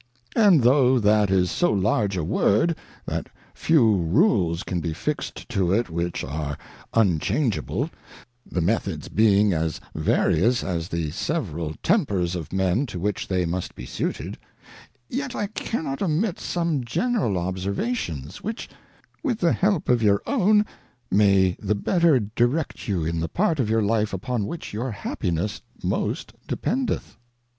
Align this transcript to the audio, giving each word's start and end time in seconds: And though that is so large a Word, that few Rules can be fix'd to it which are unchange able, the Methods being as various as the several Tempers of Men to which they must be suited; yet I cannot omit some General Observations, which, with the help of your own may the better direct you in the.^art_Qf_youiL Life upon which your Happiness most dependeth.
And 0.35 0.63
though 0.63 0.97
that 0.97 1.29
is 1.29 1.51
so 1.51 1.71
large 1.71 2.17
a 2.17 2.23
Word, 2.23 2.75
that 3.05 3.29
few 3.53 3.93
Rules 3.95 4.63
can 4.63 4.79
be 4.79 4.93
fix'd 4.95 5.47
to 5.49 5.71
it 5.71 5.91
which 5.91 6.23
are 6.23 6.57
unchange 6.95 7.55
able, 7.59 7.87
the 8.43 8.61
Methods 8.61 9.09
being 9.09 9.53
as 9.53 9.79
various 9.93 10.63
as 10.63 10.87
the 10.89 11.11
several 11.11 11.75
Tempers 11.83 12.35
of 12.35 12.51
Men 12.51 12.87
to 12.87 12.99
which 12.99 13.27
they 13.27 13.45
must 13.45 13.75
be 13.75 13.85
suited; 13.85 14.39
yet 15.07 15.35
I 15.35 15.45
cannot 15.45 16.01
omit 16.01 16.39
some 16.39 16.83
General 16.83 17.37
Observations, 17.37 18.41
which, 18.41 18.69
with 19.21 19.37
the 19.37 19.53
help 19.53 19.87
of 19.87 20.01
your 20.01 20.23
own 20.25 20.65
may 21.11 21.55
the 21.61 21.75
better 21.75 22.19
direct 22.35 22.87
you 22.87 23.05
in 23.05 23.19
the.^art_Qf_youiL 23.19 23.85
Life 23.85 24.13
upon 24.13 24.47
which 24.47 24.73
your 24.73 24.89
Happiness 24.89 25.61
most 25.83 26.33
dependeth. 26.47 27.17